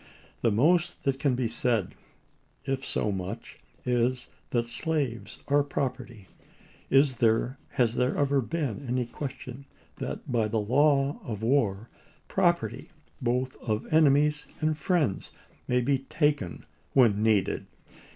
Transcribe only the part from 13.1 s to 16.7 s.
both of enemies and friends, may be taken